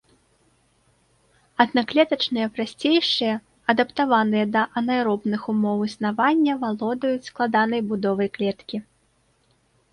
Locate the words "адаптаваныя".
3.75-4.45